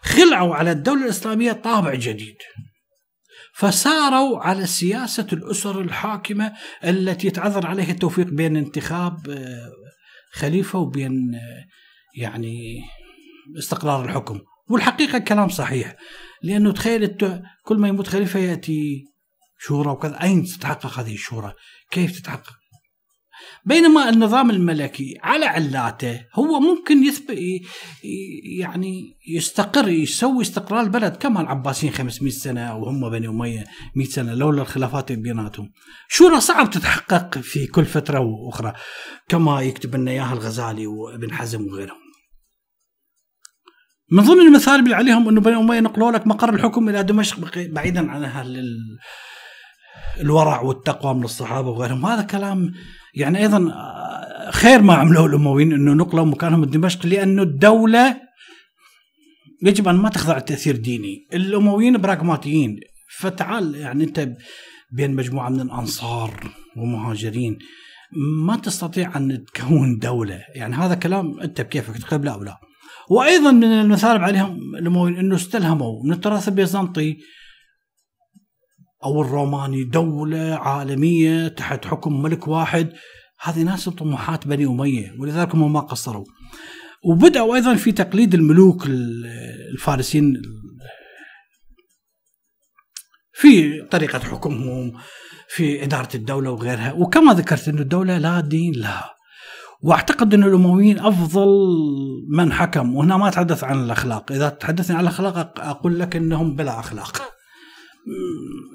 [0.03, 2.37] خلعوا على الدولة الإسلامية طابع جديد.
[3.59, 6.53] فساروا على سياسة الأسر الحاكمة
[6.85, 9.71] التي يتعذر عليها التوفيق بين انتخاب آه،
[10.33, 11.65] خليفة وبين آه،
[12.17, 12.81] يعني
[13.59, 14.41] استقرار الحكم.
[14.71, 15.97] والحقيقة كلام صحيح
[16.43, 17.17] لأنه تخيل
[17.65, 19.05] كل ما يموت خليفة يأتي
[19.59, 20.23] شورى وكذا.
[20.23, 21.53] أين تتحقق هذه الشورى؟
[21.91, 22.58] كيف تتحقق؟
[23.69, 27.39] بينما النظام الملكي على علاته هو ممكن يثبت
[28.59, 33.65] يعني يستقر يسوي استقرار البلد كما العباسيين 500 سنة أو هم بني أمية
[33.97, 35.73] 100 سنة لولا الخلافات بيناتهم.
[36.09, 38.73] شورى صعب تتحقق في كل فترة وأخرى
[39.29, 41.99] كما يكتب لنا اياها الغزالي وابن حزم وغيرهم.
[44.13, 48.11] من ضمن المثال اللي عليهم أنه بني أمية نقلوا لك مقر الحكم إلى دمشق بعيدا
[48.11, 48.79] عن أهل
[50.21, 52.73] الورع والتقوى من الصحابة وغيرهم هذا كلام
[53.19, 53.73] يعني أيضا
[54.51, 58.21] خير ما عملوه الأمويين إنه نقلوا مكانهم دمشق لأنه الدولة
[59.63, 62.81] يجب أن ما تخضع لتأثير ديني، الأمويين براغماتيين.
[63.19, 64.29] فتعال يعني أنت
[64.91, 67.59] بين مجموعة من الأنصار ومهاجرين
[68.47, 72.35] ما تستطيع أن تكون دولة، يعني هذا كلام أنت بكيفك تقبل لا.
[72.37, 72.59] ولا.
[73.11, 77.19] وأيضا من المثالب عليهم الأمويين إنه استلهموا من التراث البيزنطي
[79.05, 82.93] أو الروماني دولة عالمية تحت حكم ملك واحد.
[83.41, 86.25] هذه ناس طموحات بني أمية ولذلك هم ما قصروا.
[87.05, 90.43] وبدأوا أيضا في تقليد الملوك الفارسيين.
[93.33, 94.93] في طريقة حكمهم
[95.49, 96.93] في إدارة الدولة وغيرها.
[96.93, 99.11] وكما ذكرت انه الدولة لا دين لها.
[99.83, 101.49] واعتقد إن الأمويين أفضل
[102.29, 102.95] من حكم.
[102.95, 104.33] وهنا ما أتحدث عن الأخلاق.
[104.33, 107.38] إذا تحدثني عن الأخلاق أقول لك إنهم بلا أخلاق.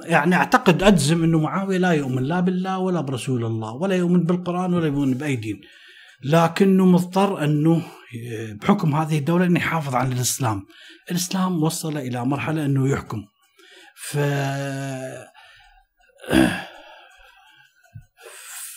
[0.06, 4.74] يعني أعتقد أجزم إنه معاوية لا يؤمن لا بالله ولا برسول الله ولا يؤمن بالقرآن
[4.74, 5.62] ولا يؤمن بأي دين.
[6.24, 7.84] لكنه مضطر إنه
[8.62, 10.66] بحكم هذه الدولة إنه يحافظ على الإسلام.
[11.12, 13.24] الإسلام وصل إلى مرحلة إنه يحكم.
[13.96, 14.18] ف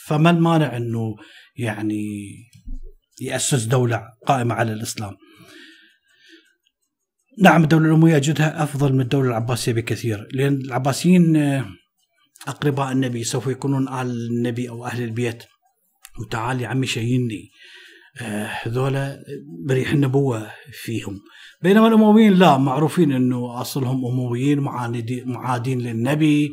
[0.06, 1.16] فما المانع إنه
[1.56, 2.04] يعني
[3.20, 5.16] يأسس دولة قائمة على الإسلام؟
[7.38, 11.37] نعم الدولة الأموية أجدها أفضل من الدولة العباسية بكثير لأن العباسيين
[12.49, 15.44] أقرباء النبي سوف يكونون آل النبي أو أهل البيت.
[16.20, 17.51] وتعال يا عمي شيني
[18.62, 19.18] هذولا
[19.66, 21.20] بريح النبوة فيهم.
[21.62, 24.61] بينما الأمويين لا معروفين أنه أصلهم أمويين
[25.27, 26.51] معادين للنبي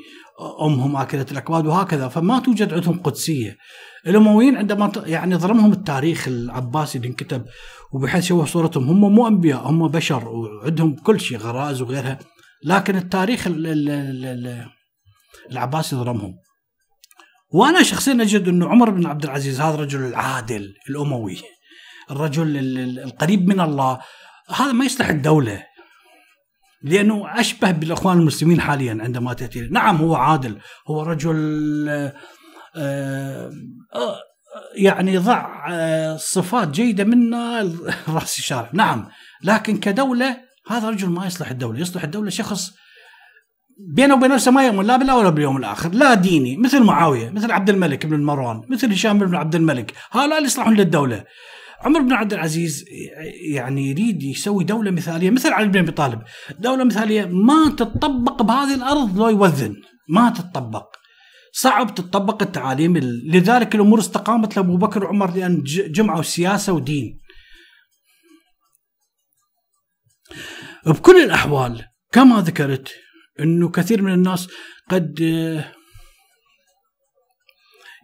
[0.62, 3.58] أمهم آكلة الأكواد وهكذا فما توجد عندهم قدسية.
[4.08, 7.46] الأمويين عندما يعني ظلمهم التاريخ العباسي اللي انكتب
[7.94, 12.20] وبحيث شوه صورتهم هم مو أنبياء هم بشر وعندهم كل شيء غرائز وغيرها.
[12.66, 13.48] لكن التاريخ
[15.52, 16.36] العباسي ظلمهم.
[17.52, 21.38] وأنا شخصيا أجد انه عمر بن عبد العزيز هذا الرجل العادل الأموي
[22.12, 22.58] الرجل
[23.00, 24.00] القريب من الله
[24.50, 25.64] هذا ما يصلح الدولة.
[26.84, 29.68] لأنه أشبه بالأخوان المسلمين حاليا عندما تأتي.
[29.72, 31.86] نعم هو عادل هو رجل
[32.76, 33.52] آه،
[33.96, 34.20] آه،
[34.76, 37.72] يعني ضع آه، صفات جيدة منا
[38.16, 38.70] رأس الشارع.
[38.74, 39.08] نعم
[39.44, 41.80] لكن كدولة هذا رجل ما يصلح الدولة.
[41.80, 42.72] يصلح الدولة شخص
[43.80, 47.52] بينه وبين نفسه ما يؤمن لا بالله ولا باليوم الآخر، لا ديني مثل معاوية، مثل
[47.52, 51.24] عبد الملك بن مروان، مثل هشام بن عبد الملك، هؤلاء اللي يصلحون للدولة.
[51.84, 52.86] عمر بن عبد العزيز
[53.52, 56.22] يعني يريد يسوي دولة مثالية مثل علي بن أبي طالب،
[56.60, 59.76] دولة مثالية ما تطبق بهذه الأرض لو يوذن،
[60.10, 60.96] ما تطبق.
[61.56, 62.98] صعب تطبق التعاليم
[63.34, 67.20] لذلك الأمور استقامت لأبو بكر وعمر لأن جمعوا سياسة ودين.
[70.86, 72.94] بكل الأحوال كما ذكرت
[73.40, 74.48] انه كثير من الناس
[74.90, 75.20] قد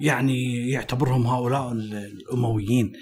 [0.02, 2.94] يعني يعتبرهم هؤلاء الأمويين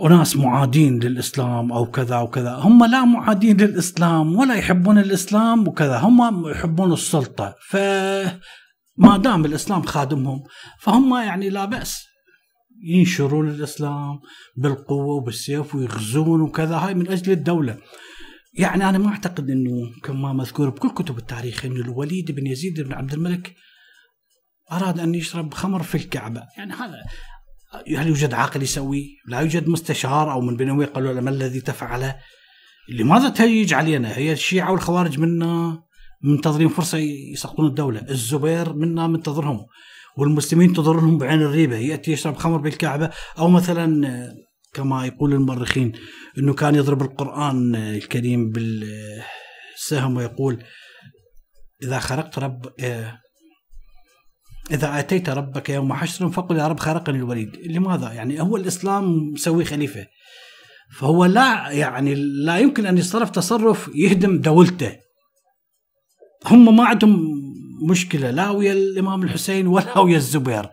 [0.00, 6.48] وناس معادين للإسلام أو كذا وكذا، هم لا معادين للإسلام ولا يحبون الإسلام وكذا، هم
[6.48, 10.42] يحبون السلطة، فما دام الإسلام خادمهم
[10.80, 12.06] فهم يعني لا بأس.
[12.82, 14.20] ينشرون الاسلام
[14.56, 16.76] بالقوة وبالسيف ويغزون وكذا.
[16.76, 17.76] هاي من أجل الدولة.
[18.58, 22.92] يعني أنا ما أعتقد إنه كما مذكور بكل كتب التاريخ إنه الوليد بن يزيد بن
[22.92, 23.54] عبد الملك
[24.72, 26.96] أراد أن يشرب خمر في الكعبة، يعني هذا
[27.96, 32.16] هل يوجد عاقل يسوي؟ لا يوجد مستشار أو من بنوي قالوا له ما الذي تفعله؟
[32.88, 35.82] لماذا تهيج علينا؟ هي الشيعة والخوارج منا
[36.22, 36.98] منتظرين فرصة
[37.32, 39.66] يسقطون الدولة، الزبير منا منتظرهم
[40.18, 44.06] والمسلمين تضرهم بعين الريبة، يأتي يشرب خمر بالكعبة أو مثلا
[44.74, 45.92] كما يقول المؤرخين
[46.38, 50.64] إنه كان يضرب القرآن الكريم بالسهم ويقول
[51.82, 52.72] إذا خرقت رب
[54.70, 57.56] إذا آتيت ربك يوم حشر فقل يا رب خرقني الوليد.
[57.66, 60.06] لماذا؟ يعني هو الإسلام مسوي خليفة.
[60.98, 64.96] فهو لا يعني لا يمكن أن يتصرف تصرف يهدم دولته.
[66.46, 67.26] هم ما عندهم
[67.90, 70.68] مشكلة لا ويا الإمام الحسين ولا ويا الزبير.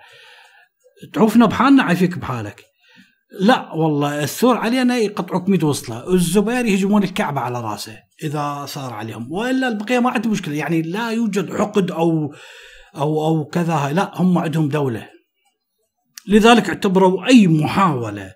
[1.14, 2.64] تعوفنا بحالنا عافيك بحالك.
[3.40, 9.32] لا والله الثور علينا يقطعوك 100 وصلة، الزبير يهجمون الكعبة على رأسه إذا صار عليهم،
[9.32, 12.34] وإلا البقية ما عندهم مشكلة، يعني لا يوجد عقد أو
[12.96, 15.10] أو أو كذا لا هم عندهم دولة.
[16.28, 18.34] لذلك اعتبروا أي محاولة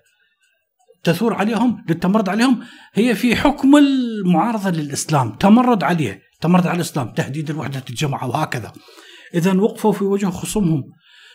[1.04, 2.60] تثور عليهم للتمرد عليهم
[2.94, 8.72] هي في حكم المعارضة للإسلام، تمرد عليه، تمرد على الإسلام، تهديد الوحدة الجماعة وهكذا.
[9.34, 10.84] اذا وقفوا في وجه خصومهم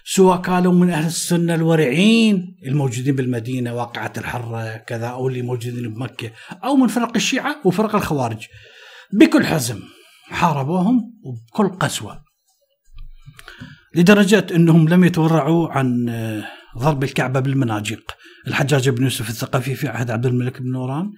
[0.06, 6.32] سواء كانوا من أهل السنة الورعين الموجودين بالمدينة واقعة الحرة كذا أو اللي موجودين بمكة
[6.64, 8.48] أو من فرق الشيعة وفرق الخوارج
[9.14, 9.80] بكل حزم
[10.30, 12.23] حاربوهم وبكل قسوة
[13.96, 18.16] لدرجة أنهم لم يتورعوا عن آه، ضرب الكعبة بالمناجق.
[18.48, 21.12] الحجاج بن يوسف الثقفي في عهد عبد الملك بن نوران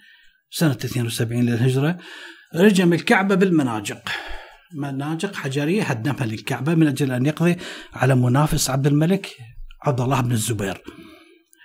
[0.52, 1.98] سنة 72 للهجرة
[2.56, 4.10] رجم الكعبة بالمناجق.
[4.74, 7.58] مناجق حجرية هدمها للكعبة من أجل أن يقضي
[7.94, 9.28] على منافس عبد الملك
[9.82, 10.82] عبد الله بن الزبير.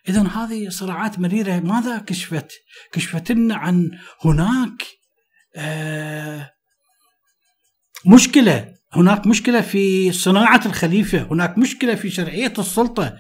[0.09, 1.61] إذا هذه صراعات مريرة.
[1.61, 2.53] ماذا كشفت؟
[2.93, 3.91] كشفت لنا عن
[4.25, 4.83] هناك
[5.57, 6.51] آه
[8.07, 13.17] مشكلة هناك مشكلة في صناعة الخليفة هناك مشكلة في شرعية السلطة.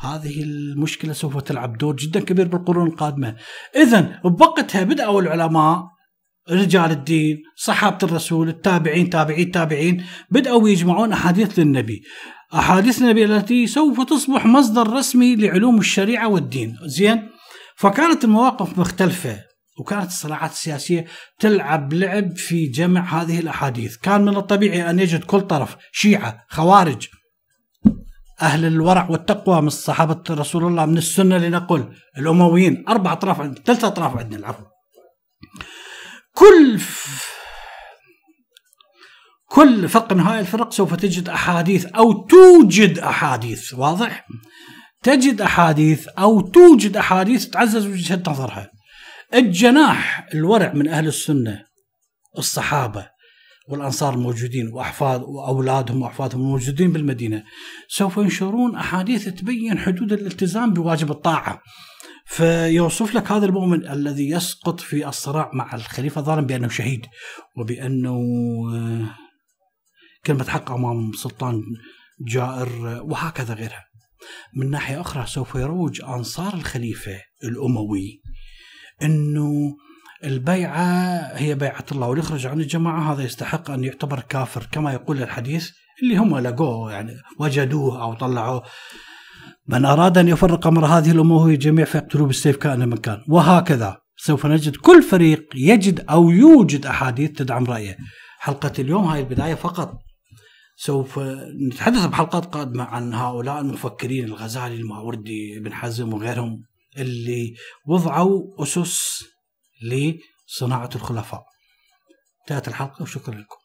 [0.00, 3.36] هذه المشكلة سوف تلعب دور جدا كبير بالقرون القادمة.
[3.76, 5.84] إذا بوقتها بدأوا العلماء
[6.50, 12.02] رجال الدين صحابة الرسول التابعين تابعين تابعين بدأوا يجمعون أحاديث للنبي.
[12.54, 16.76] أحاديث النبي التي سوف تصبح مصدر رسمي لعلوم الشريعة والدين.
[16.84, 17.28] زين؟
[17.76, 19.51] فكانت المواقف مختلفة.
[19.78, 21.06] وكانت الصراعات السياسية
[21.38, 23.96] تلعب لعب في جمع هذه الأحاديث.
[23.96, 27.08] كان من الطبيعي أن يجد كل طرف شيعة خوارج
[28.42, 32.84] أهل الورع والتقوى من صحابة رسول الله من السنة لنقل الأمويين.
[32.88, 34.64] أربع أطراف عندنا ثلاثة أطراف عندنا العفو.
[36.34, 36.80] كل
[39.46, 43.74] كل فرق من هاي الفرق سوف تجد أحاديث أو توجد أحاديث.
[43.74, 44.26] واضح؟
[45.02, 48.70] تجد أحاديث أو توجد أحاديث تعزز وجهة نظرها.
[49.34, 51.64] الجناح الورع من أهل السنة
[52.38, 53.08] الصحابة
[53.68, 57.44] والأنصار الموجودين وأحفاد وأولادهم وأحفادهم الموجودين بالمدينة
[57.88, 61.62] سوف ينشرون أحاديث تبين حدود الالتزام بواجب الطاعة.
[62.26, 67.06] فيوصف لك هذا المؤمن الذي يسقط في الصراع مع الخليفة الظالم بأنه شهيد
[67.56, 68.18] وبأنه
[68.74, 69.06] آه،
[70.26, 71.62] كلمة حق أمام سلطان
[72.20, 73.84] جائر وهكذا غيرها.
[74.56, 78.21] من ناحية أخرى سوف يروج أنصار الخليفة الأموي
[79.02, 79.76] أنه
[80.24, 85.22] البيعة هي بيعة الله واللي يخرج عن الجماعة هذا يستحق أن يعتبر كافر كما يقول
[85.22, 85.70] الحديث
[86.02, 88.62] اللي هم لقوه يعني وجدوه أو طلعوه.
[89.68, 93.22] من أراد أن يفرق أمر هذه الأمور جميع فيقتلوا بالسيف كأن من كان.
[93.28, 97.96] وهكذا سوف نجد كل فريق يجد أو يوجد أحاديث تدعم رأيه.
[98.38, 99.98] حلقة اليوم هاي البداية فقط.
[100.76, 101.20] سوف
[101.68, 106.62] نتحدث بحلقات قادمة عن هؤلاء المفكرين الغزالي الماوردي ابن حزم وغيرهم.
[106.98, 107.54] اللي
[107.86, 109.24] وضعوا أسس
[109.82, 111.44] لصناعة الخلفاء.
[112.40, 113.61] انتهت الحلقة وشكرا لكم.